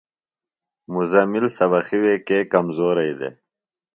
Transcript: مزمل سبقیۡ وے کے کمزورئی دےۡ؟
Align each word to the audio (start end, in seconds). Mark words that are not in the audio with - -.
مزمل 0.95 1.43
سبقیۡ 1.57 1.99
وے 2.01 2.15
کے 2.27 2.37
کمزورئی 2.53 3.13
دےۡ؟ 3.19 3.35